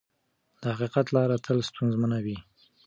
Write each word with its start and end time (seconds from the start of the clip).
د 0.61 0.63
حقیقت 0.71 1.07
لاره 1.15 1.37
تل 1.45 1.57
ستونزمنه 1.69 2.17
وي. 2.25 2.37